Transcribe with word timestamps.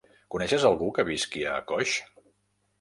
Coneixes 0.35 0.65
algú 0.69 0.87
que 0.95 1.05
visqui 1.11 1.45
a 1.53 1.61
Coix? 1.73 1.97